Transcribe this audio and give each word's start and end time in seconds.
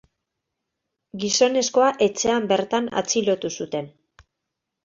Gizonezkoa 1.25 1.89
etxean 2.07 2.47
bertan 2.53 2.89
atxilotu 3.03 3.55
zuten. 3.59 3.93